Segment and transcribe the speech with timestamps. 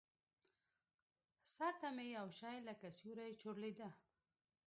[1.55, 3.89] سر ته مې يو شى لکه سيورى چورلېده.